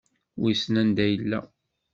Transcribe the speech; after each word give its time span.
Wissen 0.41 0.75
anda 0.81 1.05
yella. 1.11 1.39